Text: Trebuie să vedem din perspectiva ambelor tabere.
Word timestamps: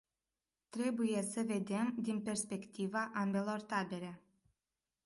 Trebuie 0.69 1.21
să 1.21 1.41
vedem 1.43 1.95
din 1.97 2.21
perspectiva 2.21 3.11
ambelor 3.13 3.61
tabere. 3.61 4.21